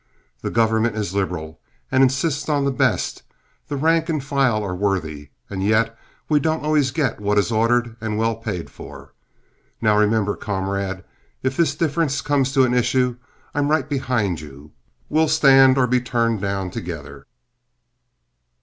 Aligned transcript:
The 0.41 0.49
government 0.49 0.95
is 0.95 1.13
liberal 1.13 1.59
and 1.91 2.01
insists 2.01 2.49
on 2.49 2.65
the 2.65 2.71
best; 2.71 3.21
the 3.67 3.77
rank 3.77 4.09
and 4.09 4.23
file 4.23 4.63
are 4.63 4.73
worthy, 4.75 5.29
and 5.47 5.61
yet 5.63 5.95
we 6.27 6.39
don't 6.39 6.65
always 6.65 6.89
get 6.89 7.19
what 7.19 7.37
is 7.37 7.51
ordered 7.51 7.95
and 8.01 8.17
well 8.17 8.35
paid 8.37 8.71
for. 8.71 9.13
Now, 9.79 9.95
remember, 9.95 10.35
comrade, 10.35 11.03
if 11.43 11.55
this 11.55 11.75
difference 11.75 12.21
comes 12.21 12.51
to 12.53 12.63
an 12.63 12.73
issue, 12.73 13.17
I'm 13.53 13.69
right 13.69 13.87
behind 13.87 14.41
you, 14.41 14.61
and 14.71 14.71
we'll 15.09 15.27
stand 15.27 15.77
or 15.77 15.85
be 15.85 16.01
turned 16.01 16.41
down 16.41 16.71
together." 16.71 17.27